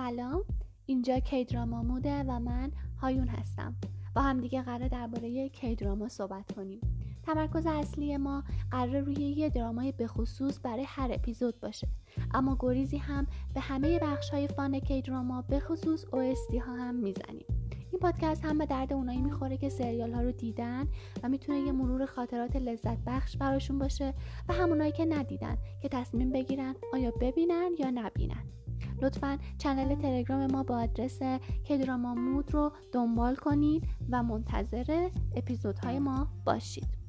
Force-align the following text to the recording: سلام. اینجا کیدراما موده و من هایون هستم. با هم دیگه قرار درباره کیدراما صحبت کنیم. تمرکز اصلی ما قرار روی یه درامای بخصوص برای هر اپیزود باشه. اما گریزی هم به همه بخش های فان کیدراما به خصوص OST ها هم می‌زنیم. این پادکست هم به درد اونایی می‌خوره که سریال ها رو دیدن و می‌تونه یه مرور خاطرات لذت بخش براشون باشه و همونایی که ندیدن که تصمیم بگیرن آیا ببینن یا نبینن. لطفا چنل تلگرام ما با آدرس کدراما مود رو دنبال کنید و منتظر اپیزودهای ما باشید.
سلام. 0.00 0.44
اینجا 0.86 1.18
کیدراما 1.18 1.82
موده 1.82 2.22
و 2.22 2.40
من 2.40 2.70
هایون 3.00 3.28
هستم. 3.28 3.74
با 4.16 4.22
هم 4.22 4.40
دیگه 4.40 4.62
قرار 4.62 4.88
درباره 4.88 5.48
کیدراما 5.48 6.08
صحبت 6.08 6.52
کنیم. 6.52 6.80
تمرکز 7.22 7.66
اصلی 7.66 8.16
ما 8.16 8.44
قرار 8.70 9.00
روی 9.00 9.14
یه 9.14 9.48
درامای 9.48 9.92
بخصوص 9.92 10.58
برای 10.62 10.84
هر 10.88 11.10
اپیزود 11.12 11.60
باشه. 11.60 11.88
اما 12.34 12.56
گریزی 12.60 12.96
هم 12.96 13.26
به 13.54 13.60
همه 13.60 13.98
بخش 13.98 14.30
های 14.30 14.48
فان 14.48 14.78
کیدراما 14.78 15.42
به 15.42 15.60
خصوص 15.60 16.04
OST 16.04 16.54
ها 16.54 16.76
هم 16.76 16.94
می‌زنیم. 16.94 17.46
این 17.90 18.00
پادکست 18.00 18.44
هم 18.44 18.58
به 18.58 18.66
درد 18.66 18.92
اونایی 18.92 19.20
می‌خوره 19.20 19.56
که 19.56 19.68
سریال 19.68 20.12
ها 20.12 20.20
رو 20.20 20.32
دیدن 20.32 20.86
و 21.22 21.28
می‌تونه 21.28 21.58
یه 21.58 21.72
مرور 21.72 22.06
خاطرات 22.06 22.56
لذت 22.56 22.98
بخش 23.06 23.36
براشون 23.36 23.78
باشه 23.78 24.14
و 24.48 24.52
همونایی 24.52 24.92
که 24.92 25.04
ندیدن 25.04 25.58
که 25.82 25.88
تصمیم 25.88 26.30
بگیرن 26.30 26.74
آیا 26.92 27.10
ببینن 27.20 27.70
یا 27.78 27.90
نبینن. 27.90 28.44
لطفا 29.02 29.38
چنل 29.58 29.94
تلگرام 29.94 30.50
ما 30.52 30.62
با 30.62 30.82
آدرس 30.82 31.18
کدراما 31.68 32.14
مود 32.14 32.54
رو 32.54 32.72
دنبال 32.92 33.34
کنید 33.34 33.84
و 34.10 34.22
منتظر 34.22 35.08
اپیزودهای 35.36 35.98
ما 35.98 36.28
باشید. 36.44 36.99